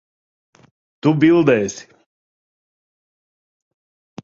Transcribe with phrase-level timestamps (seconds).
[1.07, 1.85] Tu bildēsi.